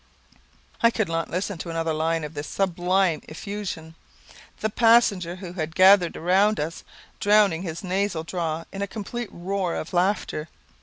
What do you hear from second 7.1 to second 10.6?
drowning his nasal drawl in a complete roar of laughter.